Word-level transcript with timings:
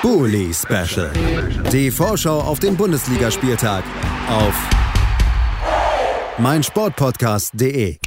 Bully 0.00 0.54
Special. 0.54 1.10
Die 1.72 1.90
Vorschau 1.90 2.40
auf 2.40 2.60
den 2.60 2.76
Bundesligaspieltag 2.76 3.82
auf 4.28 4.54
meinsportpodcast.de. 6.38 7.98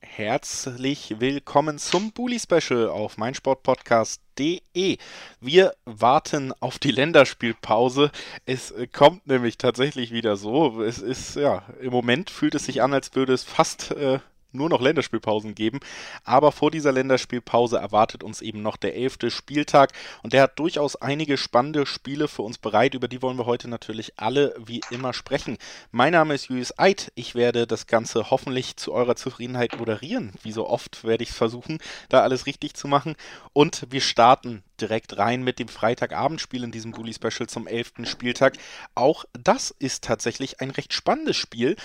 Herzlich 0.00 1.14
willkommen 1.20 1.78
zum 1.78 2.10
Bully 2.10 2.40
Special 2.40 2.88
auf 2.88 3.18
meinsportpodcast.de. 3.18 4.98
Wir 5.40 5.74
warten 5.84 6.52
auf 6.58 6.80
die 6.80 6.90
Länderspielpause. 6.90 8.10
Es 8.44 8.74
kommt 8.92 9.28
nämlich 9.28 9.58
tatsächlich 9.58 10.10
wieder 10.10 10.36
so. 10.36 10.82
Es 10.82 10.98
ist 10.98 11.36
ja, 11.36 11.62
im 11.80 11.92
Moment 11.92 12.30
fühlt 12.30 12.56
es 12.56 12.64
sich 12.64 12.82
an, 12.82 12.92
als 12.92 13.14
würde 13.14 13.32
es 13.32 13.44
fast 13.44 13.92
äh, 13.92 14.18
nur 14.52 14.68
noch 14.68 14.80
Länderspielpausen 14.80 15.54
geben. 15.54 15.80
Aber 16.24 16.52
vor 16.52 16.70
dieser 16.70 16.92
Länderspielpause 16.92 17.78
erwartet 17.78 18.22
uns 18.22 18.40
eben 18.40 18.62
noch 18.62 18.76
der 18.76 18.96
elfte 18.96 19.30
Spieltag 19.30 19.92
und 20.22 20.32
der 20.32 20.42
hat 20.42 20.58
durchaus 20.58 20.96
einige 20.96 21.36
spannende 21.36 21.86
Spiele 21.86 22.28
für 22.28 22.42
uns 22.42 22.58
bereit. 22.58 22.94
Über 22.94 23.08
die 23.08 23.22
wollen 23.22 23.38
wir 23.38 23.46
heute 23.46 23.68
natürlich 23.68 24.18
alle 24.18 24.54
wie 24.58 24.80
immer 24.90 25.12
sprechen. 25.12 25.58
Mein 25.90 26.12
Name 26.12 26.34
ist 26.34 26.48
Julius 26.48 26.78
Eid. 26.78 27.12
Ich 27.14 27.34
werde 27.34 27.66
das 27.66 27.86
Ganze 27.86 28.30
hoffentlich 28.30 28.76
zu 28.76 28.92
eurer 28.92 29.16
Zufriedenheit 29.16 29.78
moderieren. 29.78 30.32
Wie 30.42 30.52
so 30.52 30.66
oft 30.66 31.04
werde 31.04 31.22
ich 31.22 31.30
es 31.30 31.36
versuchen, 31.36 31.78
da 32.08 32.20
alles 32.20 32.46
richtig 32.46 32.74
zu 32.74 32.88
machen. 32.88 33.16
Und 33.52 33.86
wir 33.90 34.00
starten 34.00 34.62
direkt 34.80 35.18
rein 35.18 35.42
mit 35.42 35.58
dem 35.58 35.68
Freitagabendspiel 35.68 36.64
in 36.64 36.70
diesem 36.70 36.92
Bully 36.92 37.14
Special 37.14 37.48
zum 37.48 37.66
11. 37.66 37.92
Spieltag. 38.04 38.56
Auch 38.94 39.24
das 39.32 39.70
ist 39.78 40.04
tatsächlich 40.04 40.60
ein 40.60 40.70
recht 40.70 40.92
spannendes 40.92 41.36
Spiel, 41.36 41.76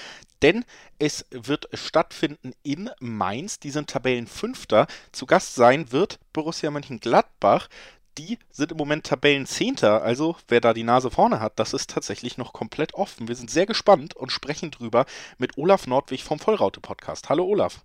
denn 0.41 0.66
es 0.99 1.25
wird 1.31 1.69
stattfinden 1.73 2.53
in 2.63 2.89
Mainz. 2.99 3.59
Die 3.59 3.71
sind 3.71 3.89
Tabellenfünfter. 3.89 4.88
Zu 5.11 5.25
Gast 5.25 5.55
sein 5.55 5.91
wird 5.91 6.19
Borussia 6.33 6.69
Mönchengladbach. 6.71 7.69
Die 8.17 8.38
sind 8.52 8.71
im 8.71 8.77
Moment 8.77 9.07
Tabellenzehnter, 9.07 10.03
also 10.03 10.35
wer 10.47 10.61
da 10.61 10.73
die 10.73 10.83
Nase 10.83 11.09
vorne 11.09 11.39
hat, 11.39 11.57
das 11.57 11.73
ist 11.73 11.89
tatsächlich 11.89 12.38
noch 12.38 12.53
komplett 12.53 12.94
offen. 12.94 13.27
Wir 13.27 13.36
sind 13.36 13.49
sehr 13.49 13.66
gespannt 13.66 14.16
und 14.16 14.31
sprechen 14.31 14.69
drüber 14.69 15.08
mit 15.39 15.58
Olaf 15.58 15.88
Nordwig 15.88 16.23
vom 16.23 16.38
Vollraute 16.38 16.80
Podcast. 16.80 17.30
Hallo 17.30 17.45
Olaf. 17.45 17.83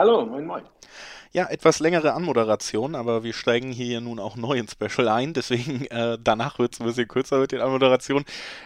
Hallo, 0.00 0.24
moin 0.24 0.46
moin. 0.46 0.62
Ja, 1.32 1.50
etwas 1.50 1.78
längere 1.78 2.14
Anmoderation, 2.14 2.94
aber 2.94 3.22
wir 3.22 3.34
steigen 3.34 3.70
hier 3.70 4.00
nun 4.00 4.18
auch 4.18 4.34
neu 4.34 4.56
ins 4.56 4.72
Special 4.72 5.08
ein, 5.08 5.34
deswegen 5.34 5.84
äh, 5.88 6.16
danach 6.18 6.58
wird 6.58 6.72
es 6.72 6.80
ein 6.80 6.86
bisschen 6.86 7.06
kürzer 7.06 7.38
mit 7.38 7.52
den 7.52 7.60
Anmoderationen. 7.60 8.24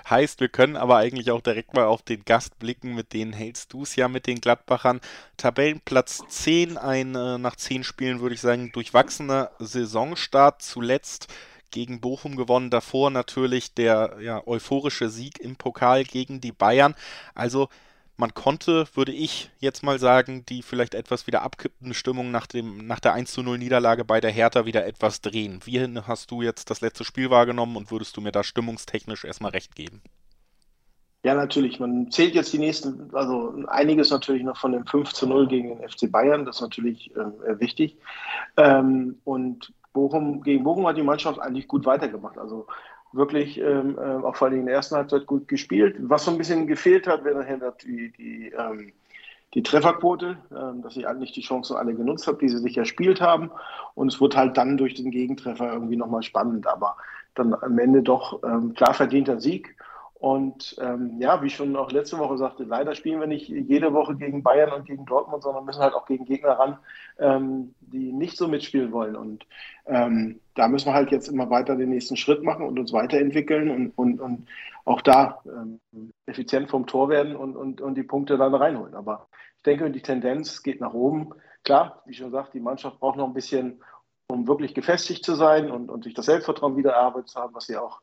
Heißt, 0.09 0.39
wir 0.39 0.49
können 0.49 0.77
aber 0.77 0.99
eigentlich 0.99 1.33
auch 1.33 1.41
direkt 1.41 1.75
mal 1.75 1.87
auf 1.87 2.03
den 2.03 2.25
Gast 2.25 2.61
blicken, 2.61 2.95
mit 2.95 3.13
denen 3.13 3.33
hältst 3.33 3.73
du 3.73 3.83
es 3.83 3.97
ja 3.97 4.07
mit 4.07 4.29
den 4.29 4.41
Gladbachern. 4.41 5.01
Tabellenplatz 5.37 6.23
10, 6.29 6.79
ein 6.79 7.17
äh, 7.17 7.37
nach 7.37 7.57
10 7.57 7.83
Spielen 7.83 8.21
würde 8.21 8.37
ich 8.37 8.41
sagen 8.41 8.71
durchwachsener 8.73 9.51
Saisonstart 9.59 10.63
zuletzt 10.63 11.27
gegen 11.73 12.01
Bochum 12.01 12.37
gewonnen. 12.37 12.71
Davor 12.71 13.11
natürlich 13.11 13.75
der 13.75 14.19
ja, 14.21 14.47
euphorische 14.47 15.09
Sieg 15.09 15.41
im 15.41 15.57
Pokal 15.57 16.05
gegen 16.05 16.41
die 16.41 16.53
Bayern. 16.53 16.95
Also 17.35 17.71
man 18.17 18.33
konnte, 18.33 18.87
würde 18.95 19.13
ich 19.13 19.51
jetzt 19.59 19.83
mal 19.83 19.99
sagen, 19.99 20.45
die 20.47 20.63
vielleicht 20.63 20.95
etwas 20.95 21.27
wieder 21.27 21.43
abkippende 21.43 21.95
Stimmung 21.95 22.31
nach, 22.31 22.47
dem, 22.47 22.87
nach 22.87 23.01
der 23.01 23.13
1 23.13 23.33
zu 23.33 23.43
0 23.43 23.59
Niederlage 23.59 24.05
bei 24.05 24.21
der 24.21 24.31
Hertha 24.31 24.67
wieder 24.67 24.87
etwas 24.87 25.21
drehen. 25.21 25.61
Wie 25.65 25.81
hast 25.81 26.31
du 26.31 26.43
jetzt 26.43 26.71
das 26.71 26.81
letzte 26.81 27.05
Spiel 27.05 27.31
wahrgenommen 27.31 27.77
und 27.77 27.91
würdest 27.91 28.17
du 28.17 28.21
mir 28.21 28.33
da 28.33 28.45
stimmungstechnisch 28.45 29.25
erstmal 29.25 29.51
recht 29.51 29.75
geben? 29.75 30.01
Ja, 31.25 31.35
natürlich. 31.35 31.81
Man 31.81 32.11
zählt 32.11 32.35
jetzt 32.35 32.53
die 32.53 32.59
nächsten, 32.59 33.09
also 33.15 33.55
einiges 33.67 34.11
natürlich 34.11 34.43
noch 34.43 34.59
von 34.59 34.73
dem 34.73 34.87
5 34.87 35.13
zu 35.15 35.27
0 35.27 35.49
gegen 35.49 35.69
den 35.71 35.89
FC 35.89 36.13
Bayern. 36.13 36.45
Das 36.45 36.57
ist 36.57 36.63
natürlich 36.63 37.17
äh, 37.17 37.59
wichtig. 37.59 37.97
Ähm, 38.59 39.19
und 39.25 39.73
Bochum, 39.95 40.43
gegen 40.43 40.65
Bochum 40.65 40.87
hat 40.87 40.99
die 40.99 41.03
Mannschaft 41.03 41.41
eigentlich 41.41 41.67
gut 41.67 41.87
weitergemacht. 41.87 42.37
Also 42.37 42.67
wirklich 43.15 43.59
ähm, 43.61 43.99
äh, 43.99 44.25
auch 44.25 44.37
vor 44.37 44.49
allem 44.49 44.61
in 44.61 44.67
der 44.67 44.75
ersten 44.75 44.97
Halbzeit 44.97 45.27
gut 45.27 45.49
gespielt. 45.49 45.97
Was 46.01 46.25
so 46.25 46.31
ein 46.31 46.39
bisschen 46.39 46.67
gefehlt 46.67 47.07
hat, 47.07 47.25
wäre 47.25 47.39
nachher 47.39 47.75
die, 47.85 48.13
die, 48.13 48.53
ähm, 48.57 48.93
die 49.55 49.63
Trefferquote, 49.63 50.37
ähm, 50.51 50.83
dass 50.83 50.97
ich 50.97 51.07
eigentlich 51.07 51.33
die 51.33 51.43
Chancen 51.43 51.77
alle 51.77 51.95
genutzt 51.95 52.27
habe, 52.27 52.39
die 52.39 52.49
sie 52.49 52.59
sich 52.59 52.77
erspielt 52.77 53.21
haben. 53.21 53.51
Und 53.95 54.13
es 54.13 54.21
wurde 54.21 54.37
halt 54.37 54.57
dann 54.57 54.77
durch 54.77 54.95
den 54.95 55.11
Gegentreffer 55.11 55.73
irgendwie 55.73 55.97
nochmal 55.97 56.23
spannend, 56.23 56.67
aber 56.67 56.97
dann 57.35 57.55
am 57.55 57.79
Ende 57.79 58.03
doch 58.03 58.43
ähm, 58.43 58.75
klar 58.75 58.95
verdienter 58.95 59.41
Sieg. 59.41 59.77
Und 60.15 60.77
ähm, 60.81 61.21
ja, 61.21 61.43
wie 61.43 61.49
ich 61.49 61.55
schon 61.55 61.77
auch 61.77 61.93
letzte 61.93 62.19
Woche 62.19 62.39
sagte, 62.39 62.65
leider 62.65 62.95
spielen 62.95 63.21
wir 63.21 63.27
nicht 63.27 63.47
jede 63.49 63.93
Woche 63.93 64.17
gegen 64.17 64.43
Bayern 64.43 64.73
und 64.73 64.87
gegen 64.87 65.05
Dortmund, 65.05 65.43
sondern 65.43 65.67
müssen 65.67 65.83
halt 65.83 65.93
auch 65.93 66.07
gegen 66.07 66.25
Gegner 66.25 66.53
ran, 66.53 66.79
ähm, 67.19 67.75
die 67.81 68.11
nicht 68.11 68.39
so 68.39 68.49
mitspielen 68.49 68.91
wollen. 68.93 69.17
Und 69.17 69.45
ähm, 69.87 70.41
da 70.55 70.69
müssen 70.69 70.87
wir 70.87 70.95
halt 70.95 71.11
jetzt 71.11 71.29
immer 71.29 71.51
weiter 71.51 71.77
den 71.77 71.91
nächsten 71.91 72.17
Schritt 72.17 72.43
machen 72.43 72.67
und 72.67 72.79
uns 72.79 72.93
weiterentwickeln 72.93 73.71
und, 73.71 73.91
und, 73.97 74.21
und 74.21 74.49
auch 74.85 75.01
da 75.01 75.41
ähm, 75.47 75.81
effizient 76.27 76.71
vom 76.71 76.87
Tor 76.87 77.09
werden 77.09 77.35
und, 77.37 77.57
und, 77.57 77.81
und 77.81 77.95
die 77.97 78.03
Punkte 78.03 78.37
dann 78.37 78.55
reinholen. 78.55 78.95
Aber 78.95 79.29
ich 79.57 79.63
denke, 79.63 79.91
die 79.91 80.03
Tendenz 80.03 80.63
geht 80.63 80.81
nach 80.81 80.95
oben. 80.95 81.31
Klar, 81.65 82.03
wie 82.05 82.15
schon 82.15 82.27
gesagt, 82.27 82.55
die 82.55 82.61
Mannschaft 82.61 83.01
braucht 83.01 83.17
noch 83.17 83.27
ein 83.27 83.35
bisschen, 83.35 83.81
um 84.29 84.47
wirklich 84.47 84.75
gefestigt 84.75 85.25
zu 85.25 85.35
sein 85.35 85.71
und, 85.71 85.91
und 85.91 86.05
sich 86.05 86.15
das 86.15 86.27
Selbstvertrauen 86.27 86.77
wieder 86.77 86.93
erarbeitet 86.93 87.31
zu 87.31 87.41
haben, 87.41 87.55
was 87.55 87.67
sie 87.67 87.77
auch 87.77 88.01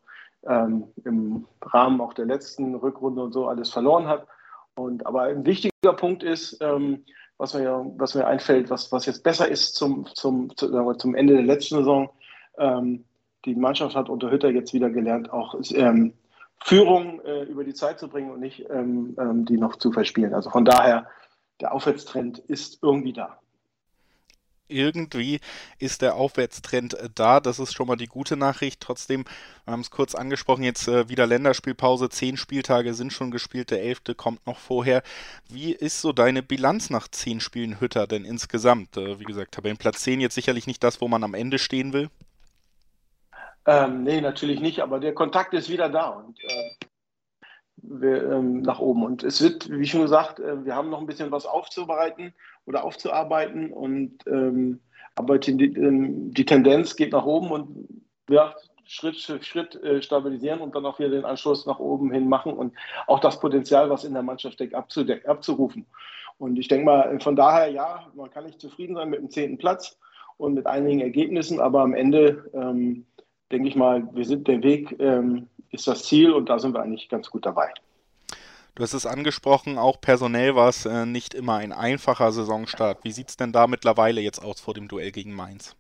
ähm, 0.48 0.86
im 1.06 1.46
Rahmen 1.62 2.02
auch 2.02 2.14
der 2.14 2.26
letzten 2.26 2.76
Rückrunde 2.76 3.24
und 3.24 3.32
so 3.32 3.48
alles 3.48 3.70
verloren 3.70 4.08
hat. 4.08 4.28
Und, 4.76 5.06
aber 5.06 5.24
ein 5.24 5.46
wichtiger 5.46 5.94
Punkt 5.96 6.24
ist, 6.24 6.58
ähm, 6.62 7.06
was, 7.38 7.54
mir, 7.54 7.92
was 7.98 8.16
mir 8.16 8.28
einfällt, 8.28 8.70
was, 8.70 8.92
was 8.92 9.06
jetzt 9.06 9.24
besser 9.24 9.48
ist 9.48 9.76
zum, 9.76 10.06
zum, 10.14 10.56
zu, 10.56 10.94
zum 10.94 11.16
Ende 11.16 11.34
der 11.34 11.44
letzten 11.44 11.78
Saison. 11.78 12.10
Ähm, 12.58 13.06
die 13.46 13.56
Mannschaft 13.56 13.96
hat 13.96 14.10
unter 14.10 14.32
Hütter 14.32 14.50
jetzt 14.50 14.74
wieder 14.74 14.90
gelernt, 14.90 15.32
auch 15.32 15.56
ähm, 15.74 16.14
Führung 16.60 17.22
äh, 17.22 17.44
über 17.44 17.64
die 17.64 17.74
Zeit 17.74 18.00
zu 18.00 18.08
bringen 18.08 18.32
und 18.32 18.40
nicht 18.40 18.70
ähm, 18.70 19.16
ähm, 19.20 19.46
die 19.46 19.58
noch 19.58 19.78
zu 19.78 19.92
verspielen. 19.92 20.34
Also 20.34 20.50
von 20.50 20.66
daher, 20.66 21.08
der 21.60 21.74
Aufwärtstrend 21.74 22.40
ist 22.40 22.80
irgendwie 22.84 23.14
da 23.14 23.42
irgendwie 24.72 25.40
ist 25.78 26.02
der 26.02 26.16
Aufwärtstrend 26.16 26.94
äh, 26.96 27.10
da. 27.14 27.40
Das 27.40 27.60
ist 27.60 27.74
schon 27.74 27.88
mal 27.88 27.98
die 27.98 28.08
gute 28.08 28.38
Nachricht. 28.38 28.80
Trotzdem, 28.80 29.26
wir 29.66 29.74
haben 29.74 29.82
es 29.82 29.92
kurz 29.92 30.16
angesprochen, 30.16 30.64
jetzt 30.64 30.88
äh, 30.88 31.10
wieder 31.10 31.28
Länderspielpause. 31.28 32.10
Zehn 32.10 32.38
Spieltage 32.38 32.94
sind 32.94 33.14
schon 33.14 33.32
gespielt, 33.32 33.70
der 33.72 33.84
elfte 33.84 34.16
kommt 34.16 34.46
noch 34.48 34.58
vorher. 34.58 35.04
Wie 35.50 35.74
ist 35.74 36.02
so 36.02 36.14
deine 36.14 36.42
Bilanz 36.42 36.90
nach 36.90 37.08
zehn 37.08 37.40
Spielen 37.40 37.80
Hütter 37.80 38.08
denn 38.08 38.26
insgesamt? 38.26 38.98
Äh, 38.98 39.20
wie 39.20 39.26
gesagt, 39.26 39.54
Tabellenplatz 39.54 40.02
10 40.02 40.22
jetzt 40.22 40.36
sicherlich 40.36 40.68
nicht 40.68 40.84
das, 40.84 41.02
wo 41.02 41.08
man 41.08 41.24
am 41.24 41.34
Ende 41.34 41.60
stehen 41.60 41.94
will. 41.94 42.10
Ähm, 43.66 44.04
nee, 44.04 44.22
natürlich 44.22 44.60
nicht, 44.60 44.80
aber 44.80 45.00
der 45.00 45.14
Kontakt 45.14 45.54
ist 45.54 45.70
wieder 45.70 45.90
da 45.90 46.10
und 46.10 46.40
äh, 46.44 46.86
wir, 47.84 48.32
ähm, 48.32 48.62
nach 48.62 48.80
oben. 48.80 49.04
Und 49.04 49.24
es 49.24 49.42
wird, 49.42 49.70
wie 49.70 49.86
schon 49.86 50.02
gesagt, 50.02 50.40
äh, 50.40 50.66
wir 50.66 50.76
haben 50.76 50.90
noch 50.90 51.00
ein 51.00 51.08
bisschen 51.08 51.32
was 51.32 51.46
aufzubereiten 51.46 52.34
oder 52.66 52.84
aufzuarbeiten. 52.84 53.72
Und 53.72 54.26
ähm, 54.28 54.82
aber 55.16 55.40
die, 55.40 55.52
ähm, 55.52 56.34
die, 56.34 56.46
Tendenz 56.46 56.96
geht 56.96 57.12
nach 57.12 57.26
oben 57.26 57.52
und 57.52 58.04
ja, 58.30 58.56
Schritt 58.86 59.18
für 59.18 59.42
Schritt 59.44 59.76
äh, 59.84 60.02
stabilisieren 60.02 60.62
und 60.62 60.76
dann 60.76 60.86
auch 60.86 61.00
wieder 61.00 61.10
den 61.10 61.26
Anschluss 61.26 61.66
nach 61.66 61.80
oben 61.80 62.12
hin 62.12 62.28
machen 62.28 62.54
und 62.54 62.74
auch 63.08 63.20
das 63.20 63.40
Potenzial, 63.40 63.90
was 63.90 64.04
in 64.04 64.14
der 64.14 64.24
Mannschaft 64.24 64.56
steckt, 64.56 64.76
abzurufen. 64.76 65.86
Und 66.38 66.58
ich 66.58 66.68
denke 66.68 66.86
mal, 66.86 67.20
von 67.20 67.36
daher, 67.36 67.70
ja, 67.70 68.08
man 68.16 68.32
kann 68.32 68.46
nicht 68.46 68.60
zufrieden 68.60 68.96
sein 68.96 69.10
mit 69.10 69.20
dem 69.20 69.30
zehnten 69.30 69.58
Platz 69.58 69.98
und 70.38 70.56
mit 70.56 70.66
einigen 70.66 71.02
Ergebnissen, 71.02 71.60
aber 71.60 71.82
am 71.82 71.94
Ende 71.94 72.50
ähm, 72.54 73.06
denke 73.52 73.68
ich 73.68 73.76
mal, 73.76 74.08
wir 74.14 74.26
sind 74.26 74.48
der 74.48 74.64
Weg, 74.64 75.00
ähm, 75.00 75.48
ist 75.72 75.88
das 75.88 76.04
Ziel 76.04 76.32
und 76.32 76.50
da 76.50 76.60
sind 76.60 76.74
wir 76.74 76.82
eigentlich 76.82 77.10
ganz 77.10 77.30
gut 77.30 77.46
dabei. 77.46 77.74
Du 78.76 78.84
hast 78.84 78.94
es 78.94 79.06
angesprochen, 79.06 79.78
auch 79.78 80.00
personell 80.00 80.56
war 80.56 80.70
es 80.70 80.86
äh, 80.86 81.06
nicht 81.06 81.34
immer 81.34 81.58
ein 81.58 81.74
einfacher 81.74 82.32
Saisonstart. 82.32 83.04
Wie 83.04 83.12
sieht 83.12 83.30
es 83.30 83.38
denn 83.38 83.52
da 83.52 83.68
mittlerweile 83.68 84.22
jetzt 84.22 84.40
aus 84.40 84.62
vor 84.62 84.74
dem 84.74 84.88
Duell 84.88 85.12
gegen 85.12 85.36
Mainz? 85.36 85.76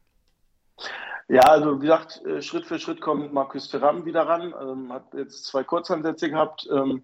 Ja, 1.29 1.43
also 1.43 1.77
wie 1.77 1.83
gesagt, 1.85 2.21
äh, 2.25 2.41
Schritt 2.41 2.65
für 2.65 2.79
Schritt 2.79 2.99
kommt 2.99 3.31
Markus 3.31 3.67
Ferram 3.67 4.03
wieder 4.03 4.27
ran. 4.27 4.53
Ähm, 4.61 4.91
hat 4.91 5.13
jetzt 5.13 5.45
zwei 5.45 5.63
Kurzansätze 5.63 6.29
gehabt. 6.29 6.67
Ähm, 6.69 7.03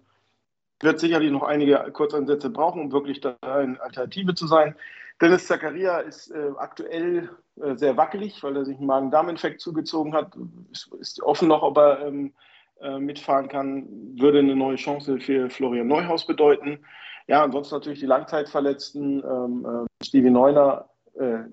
wird 0.80 1.00
sicherlich 1.00 1.30
noch 1.30 1.42
einige 1.42 1.78
Kurzansätze 1.92 2.50
brauchen, 2.50 2.82
um 2.82 2.92
wirklich 2.92 3.20
da 3.20 3.36
eine 3.40 3.80
Alternative 3.80 4.34
zu 4.34 4.46
sein. 4.46 4.76
Dennis 5.20 5.46
Zakaria 5.46 5.98
ist 5.98 6.30
äh, 6.30 6.50
aktuell 6.56 7.30
äh, 7.60 7.74
sehr 7.74 7.96
wackelig, 7.96 8.42
weil 8.42 8.56
er 8.56 8.64
sich 8.64 8.76
einen 8.76 8.86
Magen-Darm-Infekt 8.86 9.60
zugezogen 9.60 10.14
hat. 10.14 10.36
Ist, 10.70 10.92
ist 11.00 11.22
offen 11.22 11.48
noch, 11.48 11.62
ob 11.62 11.76
er 11.76 12.06
ähm, 12.06 12.32
äh, 12.80 12.98
mitfahren 12.98 13.48
kann, 13.48 13.88
würde 14.18 14.38
eine 14.38 14.54
neue 14.54 14.76
Chance 14.76 15.18
für 15.18 15.50
Florian 15.50 15.88
Neuhaus 15.88 16.26
bedeuten. 16.26 16.84
Ja, 17.26 17.42
ansonsten 17.42 17.74
natürlich 17.74 18.00
die 18.00 18.06
Langzeitverletzten, 18.06 19.24
ähm, 19.24 19.66
äh, 19.66 20.04
Stevie 20.04 20.30
Neuner, 20.30 20.88
äh, 21.18 21.44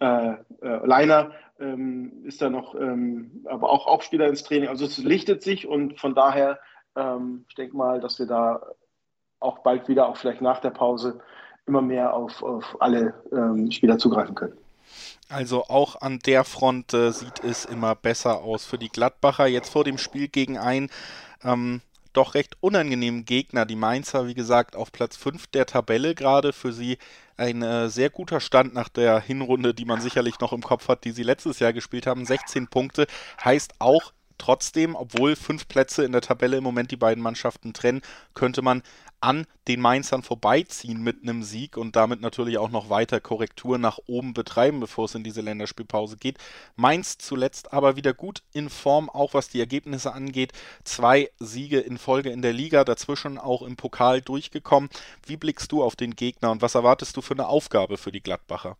äh, 0.00 0.36
Leiner 0.60 1.32
ähm, 1.58 2.24
ist 2.24 2.40
da 2.40 2.50
noch, 2.50 2.74
ähm, 2.74 3.44
aber 3.48 3.70
auch 3.70 3.86
Aufspieler 3.86 4.28
ins 4.28 4.42
Training. 4.42 4.68
Also 4.68 4.84
es 4.84 4.98
lichtet 4.98 5.42
sich 5.42 5.66
und 5.66 5.98
von 5.98 6.14
daher, 6.14 6.58
ähm, 6.96 7.44
ich 7.48 7.54
denke 7.54 7.76
mal, 7.76 8.00
dass 8.00 8.18
wir 8.18 8.26
da 8.26 8.62
auch 9.40 9.60
bald 9.60 9.88
wieder, 9.88 10.08
auch 10.08 10.16
vielleicht 10.16 10.40
nach 10.40 10.60
der 10.60 10.70
Pause, 10.70 11.20
immer 11.68 11.82
mehr 11.82 12.14
auf, 12.14 12.42
auf 12.42 12.76
alle 12.80 13.14
ähm, 13.32 13.70
Spieler 13.70 13.98
zugreifen 13.98 14.34
können. 14.34 14.54
Also 15.28 15.64
auch 15.64 16.00
an 16.00 16.18
der 16.20 16.44
Front 16.44 16.94
äh, 16.94 17.12
sieht 17.12 17.44
es 17.44 17.66
immer 17.66 17.94
besser 17.94 18.40
aus 18.40 18.64
für 18.64 18.78
die 18.78 18.88
Gladbacher. 18.88 19.46
Jetzt 19.46 19.70
vor 19.70 19.84
dem 19.84 19.98
Spiel 19.98 20.28
gegen 20.28 20.56
ein 20.56 20.88
ähm, 21.44 21.82
doch 22.14 22.34
recht 22.34 22.56
unangenehmen 22.60 23.26
Gegner. 23.26 23.66
Die 23.66 23.76
Mainzer, 23.76 24.26
wie 24.26 24.34
gesagt, 24.34 24.74
auf 24.74 24.90
Platz 24.90 25.16
5 25.16 25.48
der 25.48 25.66
Tabelle 25.66 26.14
gerade. 26.14 26.52
Für 26.52 26.72
sie 26.72 26.98
ein 27.36 27.62
äh, 27.62 27.90
sehr 27.90 28.10
guter 28.10 28.40
Stand 28.40 28.74
nach 28.74 28.88
der 28.88 29.20
Hinrunde, 29.20 29.74
die 29.74 29.84
man 29.84 30.00
sicherlich 30.00 30.40
noch 30.40 30.52
im 30.52 30.62
Kopf 30.62 30.88
hat, 30.88 31.04
die 31.04 31.12
sie 31.12 31.22
letztes 31.22 31.58
Jahr 31.58 31.72
gespielt 31.72 32.06
haben. 32.06 32.24
16 32.24 32.68
Punkte 32.68 33.06
heißt 33.44 33.74
auch 33.78 34.12
trotzdem, 34.38 34.94
obwohl 34.96 35.36
fünf 35.36 35.68
Plätze 35.68 36.04
in 36.04 36.12
der 36.12 36.20
Tabelle 36.20 36.56
im 36.56 36.64
Moment 36.64 36.90
die 36.90 36.96
beiden 36.96 37.22
Mannschaften 37.22 37.72
trennen, 37.72 38.02
könnte 38.34 38.62
man 38.62 38.82
an 39.20 39.46
den 39.66 39.80
Mainzern 39.80 40.22
vorbeiziehen 40.22 41.02
mit 41.02 41.22
einem 41.22 41.42
Sieg 41.42 41.76
und 41.76 41.96
damit 41.96 42.20
natürlich 42.20 42.58
auch 42.58 42.70
noch 42.70 42.90
weiter 42.90 43.20
Korrektur 43.20 43.78
nach 43.78 43.98
oben 44.06 44.34
betreiben, 44.34 44.80
bevor 44.80 45.06
es 45.06 45.14
in 45.14 45.24
diese 45.24 45.40
Länderspielpause 45.40 46.16
geht. 46.16 46.38
Mainz 46.76 47.18
zuletzt 47.18 47.72
aber 47.72 47.96
wieder 47.96 48.14
gut 48.14 48.42
in 48.52 48.68
Form, 48.68 49.10
auch 49.10 49.34
was 49.34 49.48
die 49.48 49.60
Ergebnisse 49.60 50.12
angeht. 50.12 50.52
Zwei 50.84 51.30
Siege 51.38 51.80
in 51.80 51.98
Folge 51.98 52.30
in 52.30 52.42
der 52.42 52.52
Liga, 52.52 52.84
dazwischen 52.84 53.38
auch 53.38 53.62
im 53.62 53.76
Pokal 53.76 54.20
durchgekommen. 54.20 54.88
Wie 55.26 55.36
blickst 55.36 55.72
du 55.72 55.82
auf 55.82 55.96
den 55.96 56.14
Gegner 56.16 56.50
und 56.50 56.62
was 56.62 56.74
erwartest 56.74 57.16
du 57.16 57.20
für 57.20 57.34
eine 57.34 57.48
Aufgabe 57.48 57.96
für 57.96 58.12
die 58.12 58.22
Gladbacher? 58.22 58.76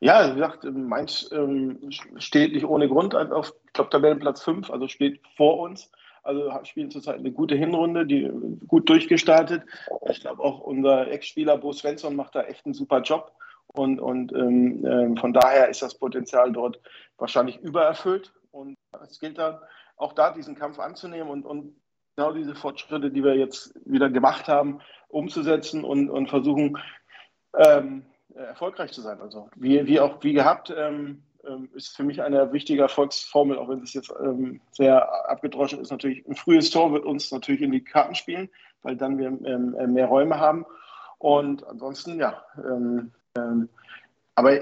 Ja, 0.00 0.30
wie 0.30 0.34
gesagt, 0.34 0.64
Mainz 0.64 1.28
ähm, 1.32 1.90
steht 2.18 2.52
nicht 2.52 2.64
ohne 2.64 2.88
Grund 2.88 3.14
auf, 3.14 3.52
ich 3.66 3.72
glaube, 3.72 3.90
Tabellenplatz 3.90 4.42
5, 4.42 4.70
also 4.70 4.88
steht 4.88 5.20
vor 5.36 5.58
uns. 5.58 5.90
Also 6.26 6.50
spielen 6.64 6.90
zurzeit 6.90 7.18
eine 7.18 7.32
gute 7.32 7.54
Hinrunde, 7.54 8.06
die 8.06 8.30
gut 8.66 8.88
durchgestartet. 8.88 9.62
Ich 10.10 10.20
glaube 10.20 10.42
auch 10.42 10.60
unser 10.60 11.08
Ex-Spieler 11.08 11.56
Bo 11.58 11.72
Svensson 11.72 12.16
macht 12.16 12.34
da 12.34 12.42
echt 12.42 12.66
einen 12.66 12.74
super 12.74 13.00
Job. 13.00 13.32
Und, 13.68 14.00
und 14.00 14.32
ähm, 14.32 14.84
ähm, 14.86 15.16
von 15.16 15.32
daher 15.32 15.68
ist 15.68 15.82
das 15.82 15.98
Potenzial 15.98 16.52
dort 16.52 16.80
wahrscheinlich 17.18 17.58
übererfüllt. 17.58 18.32
Und 18.50 18.76
es 19.08 19.20
gilt 19.20 19.38
dann 19.38 19.58
auch 19.96 20.12
da, 20.12 20.32
diesen 20.32 20.54
Kampf 20.54 20.78
anzunehmen 20.78 21.28
und, 21.28 21.44
und 21.44 21.76
genau 22.16 22.32
diese 22.32 22.54
Fortschritte, 22.54 23.10
die 23.10 23.22
wir 23.22 23.36
jetzt 23.36 23.74
wieder 23.84 24.08
gemacht 24.10 24.48
haben, 24.48 24.80
umzusetzen 25.08 25.84
und, 25.84 26.08
und 26.10 26.28
versuchen, 26.28 26.78
ähm, 27.56 28.06
erfolgreich 28.34 28.92
zu 28.92 29.00
sein. 29.00 29.20
Also 29.20 29.48
wie, 29.56 29.86
wie 29.86 30.00
auch 30.00 30.22
wie 30.22 30.32
gehabt, 30.32 30.72
ähm, 30.76 31.22
ist 31.74 31.96
für 31.96 32.02
mich 32.02 32.22
eine 32.22 32.52
wichtige 32.52 32.82
Erfolgsformel, 32.82 33.58
auch 33.58 33.68
wenn 33.68 33.82
es 33.82 33.94
jetzt 33.94 34.12
ähm, 34.20 34.60
sehr 34.70 35.30
abgedroschen 35.30 35.80
ist. 35.80 35.90
Natürlich 35.90 36.26
ein 36.26 36.34
frühes 36.34 36.70
Tor 36.70 36.92
wird 36.92 37.04
uns 37.04 37.30
natürlich 37.30 37.62
in 37.62 37.72
die 37.72 37.84
Karten 37.84 38.14
spielen, 38.14 38.48
weil 38.82 38.96
dann 38.96 39.18
wir 39.18 39.28
ähm, 39.28 39.74
äh, 39.78 39.86
mehr 39.86 40.06
Räume 40.06 40.38
haben. 40.38 40.66
Und 41.18 41.66
ansonsten, 41.66 42.18
ja, 42.18 42.42
ähm, 42.58 43.12
ähm, 43.36 43.68
aber 44.34 44.60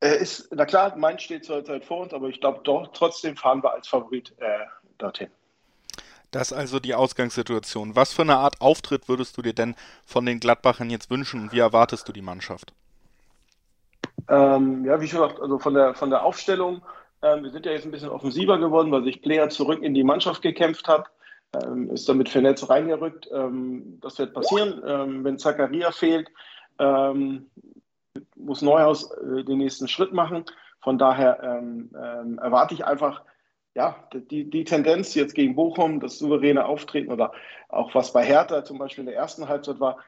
er 0.00 0.16
ist, 0.18 0.48
na 0.52 0.64
klar, 0.64 0.96
Mainz 0.96 1.22
steht 1.22 1.44
zurzeit 1.44 1.84
vor 1.84 2.00
uns, 2.00 2.12
aber 2.12 2.28
ich 2.28 2.40
glaube 2.40 2.60
doch, 2.64 2.88
trotzdem 2.92 3.36
fahren 3.36 3.62
wir 3.62 3.72
als 3.72 3.88
Favorit 3.88 4.34
äh, 4.38 4.66
dorthin. 4.98 5.28
Das 6.30 6.50
ist 6.50 6.56
also 6.56 6.78
die 6.78 6.94
Ausgangssituation. 6.94 7.96
Was 7.96 8.12
für 8.12 8.22
eine 8.22 8.36
Art 8.36 8.60
Auftritt 8.60 9.08
würdest 9.08 9.36
du 9.36 9.42
dir 9.42 9.54
denn 9.54 9.74
von 10.04 10.26
den 10.26 10.40
Gladbachern 10.40 10.90
jetzt 10.90 11.10
wünschen 11.10 11.40
und 11.40 11.52
wie 11.52 11.58
erwartest 11.58 12.06
du 12.06 12.12
die 12.12 12.22
Mannschaft? 12.22 12.74
Ähm, 14.28 14.84
ja, 14.84 15.00
wie 15.00 15.08
schon 15.08 15.20
gesagt, 15.20 15.40
also 15.40 15.58
von 15.58 15.74
der, 15.74 15.94
von 15.94 16.10
der 16.10 16.24
Aufstellung, 16.24 16.82
ähm, 17.22 17.42
wir 17.44 17.50
sind 17.50 17.66
ja 17.66 17.72
jetzt 17.72 17.84
ein 17.84 17.90
bisschen 17.90 18.10
offensiver 18.10 18.58
geworden, 18.58 18.92
weil 18.92 19.04
sich 19.04 19.22
Player 19.22 19.48
zurück 19.48 19.82
in 19.82 19.94
die 19.94 20.04
Mannschaft 20.04 20.42
gekämpft 20.42 20.86
hat, 20.86 21.10
ähm, 21.54 21.90
ist 21.90 22.08
damit 22.08 22.28
für 22.28 22.42
Netz 22.42 22.68
reingerückt. 22.68 23.28
Ähm, 23.32 23.98
das 24.00 24.18
wird 24.18 24.34
passieren. 24.34 24.82
Ähm, 24.86 25.24
wenn 25.24 25.38
Zakaria 25.38 25.90
fehlt, 25.90 26.28
ähm, 26.78 27.50
muss 28.36 28.62
Neuhaus 28.62 29.10
äh, 29.12 29.44
den 29.44 29.58
nächsten 29.58 29.88
Schritt 29.88 30.12
machen. 30.12 30.44
Von 30.80 30.96
daher 30.96 31.40
erwarte 32.40 32.72
ich 32.72 32.84
einfach, 32.84 33.22
ja, 33.74 33.96
die, 34.14 34.48
die 34.48 34.64
Tendenz 34.64 35.14
jetzt 35.16 35.34
gegen 35.34 35.56
Bochum, 35.56 35.98
das 35.98 36.20
souveräne 36.20 36.64
Auftreten 36.64 37.10
oder 37.10 37.32
auch 37.68 37.94
was 37.96 38.12
bei 38.12 38.24
Hertha 38.24 38.62
zum 38.62 38.78
Beispiel 38.78 39.02
in 39.02 39.10
der 39.10 39.16
ersten 39.16 39.48
Halbzeit 39.48 39.80
war, 39.80 39.98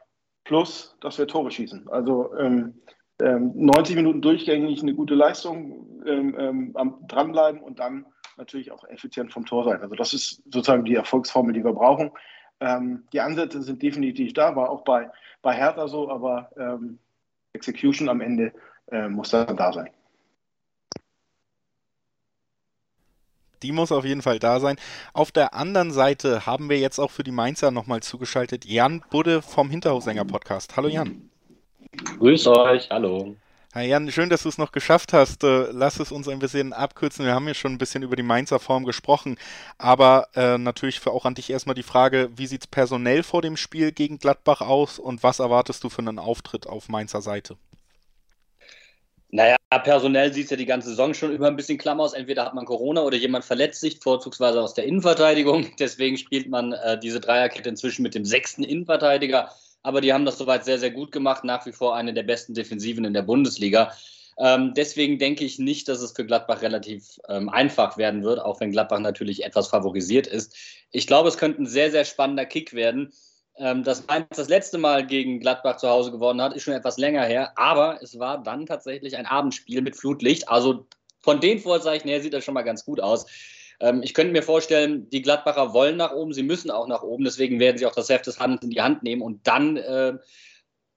plus, 0.45 0.97
dass 1.01 1.19
wir 1.19 1.27
Tore 1.27 1.51
schießen. 1.51 1.89
Also 1.89 2.35
ähm, 2.39 2.81
90 3.21 3.91
ähm, 3.91 4.03
Minuten 4.03 4.23
durchgängig 4.23 4.83
eine 4.83 4.95
gute 4.95 5.15
Leistung, 5.15 6.03
ähm, 6.07 6.35
ähm, 6.39 6.71
am 6.75 7.07
dranbleiben 7.07 7.61
und 7.61 7.79
dann 7.79 8.07
natürlich 8.37 8.73
auch 8.73 8.85
effizient 8.85 9.33
vom 9.33 9.45
Tor 9.45 9.65
sein. 9.65 9.81
Also 9.83 9.95
das 9.95 10.13
ist 10.13 10.43
sozusagen 10.45 10.85
die 10.85 10.95
Erfolgsformel, 10.95 11.53
die 11.53 11.65
wir 11.65 11.73
brauchen. 11.73 12.11
Ähm, 12.61 13.05
die 13.13 13.21
Ansätze 13.21 13.63
sind 13.63 13.83
definitiv 13.83 14.33
da, 14.33 14.57
war 14.57 14.71
auch 14.71 14.83
bei, 14.83 15.11
bei 15.43 15.55
Hertha 15.55 15.89
so, 15.89 16.11
aber 16.11 16.51
ähm, 16.59 16.99
Execution 17.53 18.09
am 18.09 18.21
Ende 18.21 18.53
äh, 18.91 19.09
muss 19.09 19.31
dann 19.31 19.57
da 19.57 19.73
sein. 19.73 19.91
Die 23.63 23.73
muss 23.73 23.93
auf 23.93 24.07
jeden 24.07 24.23
Fall 24.23 24.39
da 24.39 24.59
sein. 24.59 24.77
Auf 25.13 25.33
der 25.33 25.53
anderen 25.53 25.91
Seite 25.91 26.47
haben 26.47 26.71
wir 26.71 26.79
jetzt 26.79 26.99
auch 26.99 27.11
für 27.11 27.25
die 27.25 27.31
Mainzer 27.31 27.71
nochmal 27.71 28.01
zugeschaltet 28.01 28.65
Jan 28.65 29.05
Budde 29.11 29.43
vom 29.43 29.69
Hinterhofsänger 29.69 30.25
Podcast. 30.25 30.77
Hallo 30.79 30.89
Jan. 30.89 31.30
Grüß 31.97 32.47
euch, 32.47 32.91
hallo. 32.91 33.37
Hi 33.73 33.87
Jan, 33.87 34.11
schön, 34.11 34.31
dass 34.31 34.43
du 34.43 34.49
es 34.49 34.59
noch 34.59 34.73
geschafft 34.73 35.13
hast. 35.13 35.45
Äh, 35.45 35.69
lass 35.71 36.01
es 36.01 36.11
uns 36.11 36.29
ein 36.29 36.41
bisschen 36.41 36.73
abkürzen. 36.73 37.25
Wir 37.25 37.35
haben 37.35 37.47
ja 37.47 37.55
schon 37.55 37.73
ein 37.73 37.79
bisschen 37.79 38.03
über 38.03 38.17
die 38.17 38.25
Mainzer 38.25 38.59
Form 38.59 38.85
gesprochen, 38.85 39.37
aber 39.79 40.29
äh, 40.35 40.59
natürlich 40.59 40.99
für 40.99 41.13
auch 41.13 41.25
an 41.25 41.35
dich 41.35 41.51
erstmal 41.51 41.77
die 41.77 41.85
Frage, 41.85 42.31
wie 42.35 42.49
sieht 42.49 42.63
es 42.63 42.67
personell 42.67 43.23
vor 43.23 43.43
dem 43.43 43.57
Spiel 43.57 43.93
gegen 43.93 44.19
Gladbach 44.19 44.61
aus 44.61 44.99
und 44.99 45.23
was 45.23 45.39
erwartest 45.39 45.85
du 45.85 45.89
für 45.89 46.01
einen 46.01 46.19
Auftritt 46.19 46.67
auf 46.67 46.89
Mainzer 46.89 47.23
Seite? 47.23 47.57
Naja, 49.33 49.57
personell 49.85 50.33
sieht 50.33 50.47
es 50.47 50.51
ja 50.51 50.57
die 50.57 50.67
ganze 50.67 50.89
Saison 50.89 51.15
schon 51.15 51.33
über 51.33 51.47
ein 51.47 51.55
bisschen 51.55 51.79
klamm 51.79 52.01
aus. 52.01 52.13
Entweder 52.13 52.45
hat 52.45 52.55
man 52.55 52.65
Corona 52.65 53.03
oder 53.03 53.17
jemand 53.17 53.45
verletzt 53.45 53.81
sich, 53.81 54.01
vorzugsweise 54.01 54.61
aus 54.61 54.75
der 54.75 54.85
Innenverteidigung. 54.85 55.71
Deswegen 55.79 56.17
spielt 56.17 56.49
man 56.49 56.73
äh, 56.73 56.99
diese 56.99 57.21
Dreierkette 57.21 57.69
inzwischen 57.69 58.03
mit 58.03 58.17
dem 58.17 58.25
sechsten 58.25 58.65
Innenverteidiger 58.65 59.53
aber 59.83 60.01
die 60.01 60.13
haben 60.13 60.25
das 60.25 60.39
soweit 60.39 60.65
sehr, 60.65 60.79
sehr 60.79 60.91
gut 60.91 61.13
gemacht. 61.13 61.45
Nach 61.45 61.65
wie 61.67 61.73
vor 61.73 61.95
eine 61.95 62.15
der 62.15 62.23
besten 62.23 62.55
Defensiven 62.55 63.05
in 63.05 63.15
der 63.15 63.23
Bundesliga. 63.23 63.93
Ähm, 64.39 64.73
deswegen 64.75 65.19
denke 65.19 65.45
ich 65.45 65.59
nicht, 65.59 65.89
dass 65.89 66.01
es 66.01 66.13
für 66.13 66.25
Gladbach 66.25 66.63
relativ 66.63 67.21
ähm, 67.29 67.49
einfach 67.51 67.99
werden 67.99 68.23
wird, 68.23 68.41
auch 68.41 68.61
wenn 68.61 68.73
Gladbach 68.73 69.01
natürlich 69.01 69.45
etwas 69.45 69.69
favorisiert 69.69 70.27
ist. 70.27 70.57
Ich 70.93 71.07
glaube, 71.07 71.29
es 71.29 71.37
könnte 71.37 71.63
ein 71.63 71.67
sehr, 71.67 71.91
sehr 71.91 72.05
spannender 72.05 72.47
Kick 72.47 72.73
werden. 72.73 73.13
Ähm, 73.57 73.85
dass 73.85 74.07
Mainz 74.07 74.29
das 74.37 74.49
letzte 74.49 74.79
Mal 74.79 75.07
gegen 75.07 75.41
Gladbach 75.41 75.77
zu 75.77 75.89
Hause 75.89 76.11
gewonnen 76.11 76.41
hat, 76.41 76.55
ist 76.55 76.63
schon 76.63 76.73
etwas 76.73 76.97
länger 76.97 77.25
her, 77.25 77.53
aber 77.57 78.03
es 78.03 78.19
war 78.19 78.43
dann 78.43 78.65
tatsächlich 78.65 79.19
ein 79.19 79.27
Abendspiel 79.27 79.83
mit 79.83 79.97
Flutlicht. 79.97 80.49
Also 80.49 80.87
von 81.21 81.41
den 81.41 81.59
Vorzeichen 81.59 82.09
her 82.09 82.23
sieht 82.23 82.33
das 82.33 82.43
schon 82.43 82.55
mal 82.55 82.63
ganz 82.63 82.87
gut 82.87 83.01
aus. 83.01 83.27
Ähm, 83.81 84.03
ich 84.03 84.15
könnte 84.15 84.33
mir 84.33 84.43
vorstellen, 84.43 85.09
die 85.11 85.23
Gladbacher 85.23 85.73
wollen 85.73 85.97
nach 85.97 86.13
oben, 86.13 86.33
sie 86.33 86.43
müssen 86.43 86.71
auch 86.71 86.87
nach 86.87 87.03
oben, 87.03 87.25
deswegen 87.25 87.59
werden 87.59 87.79
sie 87.79 87.87
auch 87.87 87.95
das 87.95 88.09
Heft 88.09 88.27
des 88.27 88.39
Handels 88.39 88.63
in 88.63 88.71
die 88.71 88.83
Hand 88.83 89.03
nehmen 89.03 89.23
und 89.23 89.47
dann 89.47 89.77
äh, 89.77 90.19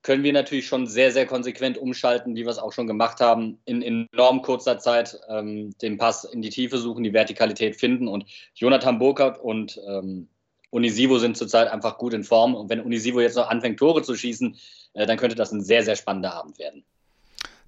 können 0.04 0.24
wir 0.24 0.34
natürlich 0.34 0.68
schon 0.68 0.86
sehr, 0.86 1.12
sehr 1.12 1.26
konsequent 1.26 1.78
umschalten, 1.78 2.36
wie 2.36 2.44
wir 2.44 2.52
es 2.52 2.60
auch 2.60 2.74
schon 2.74 2.88
gemacht 2.88 3.22
haben, 3.22 3.60
in, 3.66 3.82
in 3.82 4.08
enorm 4.12 4.42
kurzer 4.42 4.78
Zeit 4.78 5.18
ähm, 5.30 5.74
den 5.82 5.98
Pass 5.98 6.26
in 6.26 6.42
die 6.42 6.50
Tiefe 6.50 6.78
suchen, 6.78 7.06
die 7.06 7.14
Vertikalität 7.14 7.78
finden. 7.78 8.10
Und 8.10 8.26
Jonathan 8.54 9.00
Burkhardt 9.00 9.40
und 9.40 9.80
ähm, 9.88 10.28
Unisivo 10.72 11.20
sind 11.20 11.38
zurzeit 11.38 11.70
einfach 11.70 11.98
gut 11.98 12.14
in 12.14 12.26
Form. 12.26 12.54
Und 12.54 12.70
wenn 12.70 12.82
Unisivo 12.82 13.22
jetzt 13.22 13.38
noch 13.38 13.50
anfängt, 13.50 13.80
Tore 13.80 14.02
zu 14.02 14.14
schießen, 14.14 14.58
äh, 14.94 15.06
dann 15.06 15.18
könnte 15.18 15.38
das 15.38 15.54
ein 15.54 15.64
sehr, 15.64 15.84
sehr 15.84 15.96
spannender 15.96 16.34
Abend 16.34 16.60
werden 16.60 16.84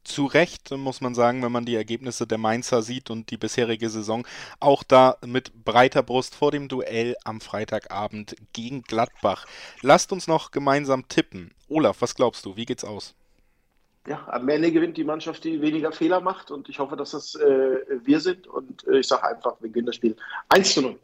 zu 0.05 0.25
Recht, 0.25 0.71
muss 0.71 1.01
man 1.01 1.15
sagen, 1.15 1.43
wenn 1.43 1.51
man 1.51 1.65
die 1.65 1.75
Ergebnisse 1.75 2.25
der 2.27 2.37
Mainzer 2.37 2.81
sieht 2.81 3.09
und 3.09 3.31
die 3.31 3.37
bisherige 3.37 3.89
Saison. 3.89 4.25
Auch 4.59 4.83
da 4.83 5.17
mit 5.25 5.65
breiter 5.65 6.03
Brust 6.03 6.35
vor 6.35 6.51
dem 6.51 6.67
Duell 6.67 7.15
am 7.23 7.41
Freitagabend 7.41 8.35
gegen 8.53 8.83
Gladbach. 8.83 9.45
Lasst 9.81 10.11
uns 10.11 10.27
noch 10.27 10.51
gemeinsam 10.51 11.07
tippen. 11.07 11.53
Olaf, 11.67 11.97
was 12.01 12.15
glaubst 12.15 12.45
du? 12.45 12.55
Wie 12.55 12.65
geht's 12.65 12.83
aus? 12.83 13.15
Ja, 14.07 14.27
am 14.27 14.47
Ende 14.49 14.71
gewinnt 14.71 14.97
die 14.97 15.03
Mannschaft, 15.03 15.43
die 15.43 15.61
weniger 15.61 15.91
Fehler 15.91 16.21
macht 16.21 16.51
und 16.51 16.69
ich 16.69 16.77
hoffe, 16.77 16.95
dass 16.95 17.11
das 17.11 17.33
äh, 17.35 17.77
wir 18.03 18.19
sind 18.19 18.45
und 18.45 18.87
äh, 18.87 18.99
ich 18.99 19.07
sage 19.07 19.23
einfach, 19.23 19.55
wir 19.61 19.69
gewinnen 19.69 19.87
das 19.87 19.95
Spiel 19.95 20.15
1 20.49 20.75
zu 20.75 20.81
0. 20.83 20.99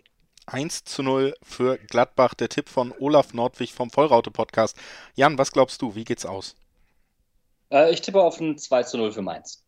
1 0.45 0.83
zu 0.83 1.01
0 1.01 1.33
für 1.41 1.77
Gladbach, 1.77 2.35
der 2.35 2.49
Tipp 2.49 2.69
von 2.69 2.93
Olaf 2.99 3.33
Nordwig 3.33 3.73
vom 3.73 3.89
Vollraute 3.89 4.29
Podcast. 4.29 4.77
Jan, 5.15 5.37
was 5.37 5.51
glaubst 5.51 5.81
du? 5.81 5.95
Wie 5.95 6.03
geht's 6.03 6.25
aus? 6.25 6.55
Äh, 7.71 7.91
ich 7.91 8.01
tippe 8.01 8.21
auf 8.21 8.39
ein 8.39 8.57
2 8.57 8.83
zu 8.83 8.97
0 8.97 9.11
für 9.11 9.21
Mainz. 9.21 9.63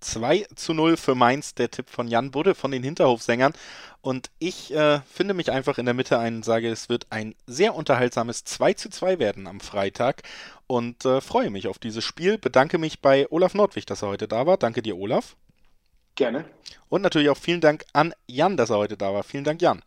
2 0.00 0.46
zu 0.54 0.74
0 0.74 0.96
für 0.96 1.14
Mainz, 1.14 1.54
der 1.54 1.70
Tipp 1.70 1.88
von 1.90 2.06
Jan 2.06 2.30
Budde 2.30 2.54
von 2.54 2.70
den 2.70 2.82
Hinterhofsängern. 2.82 3.54
Und 4.02 4.30
ich 4.38 4.72
äh, 4.72 5.00
finde 5.10 5.34
mich 5.34 5.50
einfach 5.50 5.78
in 5.78 5.86
der 5.86 5.94
Mitte 5.94 6.18
ein 6.18 6.36
und 6.36 6.44
sage, 6.44 6.70
es 6.70 6.88
wird 6.88 7.06
ein 7.10 7.34
sehr 7.46 7.74
unterhaltsames 7.74 8.44
2 8.44 8.74
zu 8.74 8.90
2 8.90 9.18
werden 9.18 9.46
am 9.46 9.60
Freitag. 9.60 10.22
Und 10.66 11.04
äh, 11.04 11.20
freue 11.20 11.50
mich 11.50 11.66
auf 11.66 11.78
dieses 11.78 12.04
Spiel. 12.04 12.38
Bedanke 12.38 12.78
mich 12.78 13.00
bei 13.00 13.26
Olaf 13.30 13.54
Nordwig, 13.54 13.86
dass 13.86 14.02
er 14.02 14.08
heute 14.08 14.28
da 14.28 14.46
war. 14.46 14.58
Danke 14.58 14.82
dir, 14.82 14.96
Olaf. 14.96 15.36
Gerne. 16.14 16.44
Und 16.88 17.02
natürlich 17.02 17.28
auch 17.30 17.36
vielen 17.36 17.60
Dank 17.60 17.84
an 17.92 18.14
Jan, 18.26 18.56
dass 18.56 18.70
er 18.70 18.78
heute 18.78 18.96
da 18.96 19.12
war. 19.12 19.22
Vielen 19.22 19.44
Dank, 19.44 19.60
Jan. 19.60 19.82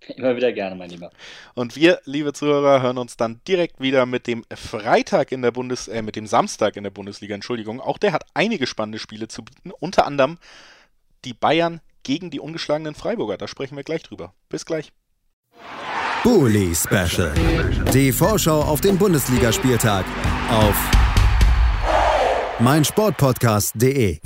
Immer 0.16 0.36
wieder 0.36 0.52
gerne, 0.52 0.76
mein 0.76 0.90
Lieber. 0.90 1.10
Und 1.54 1.76
wir, 1.76 2.00
liebe 2.04 2.32
Zuhörer, 2.32 2.82
hören 2.82 2.98
uns 2.98 3.16
dann 3.16 3.40
direkt 3.46 3.80
wieder 3.80 4.06
mit 4.06 4.26
dem 4.26 4.44
Freitag 4.54 5.32
in 5.32 5.42
der 5.42 5.50
Bundes, 5.50 5.88
äh, 5.88 6.02
mit 6.02 6.16
dem 6.16 6.26
Samstag 6.26 6.76
in 6.76 6.84
der 6.84 6.90
Bundesliga, 6.90 7.34
Entschuldigung. 7.34 7.80
Auch 7.80 7.98
der 7.98 8.12
hat 8.12 8.24
einige 8.34 8.66
spannende 8.66 8.98
Spiele 8.98 9.28
zu 9.28 9.44
bieten, 9.44 9.70
unter 9.70 10.06
anderem 10.06 10.38
die 11.24 11.34
Bayern 11.34 11.80
gegen 12.02 12.30
die 12.30 12.40
ungeschlagenen 12.40 12.94
Freiburger. 12.94 13.36
Da 13.36 13.48
sprechen 13.48 13.76
wir 13.76 13.84
gleich 13.84 14.02
drüber. 14.02 14.32
Bis 14.48 14.64
gleich. 14.64 14.92
Bully 16.22 16.74
Special. 16.74 17.32
Die 17.92 18.12
Vorschau 18.12 18.62
auf 18.62 18.80
den 18.80 18.98
Bundesligaspieltag 18.98 20.04
auf 20.50 20.76
meinsportpodcast.de. 22.60 24.18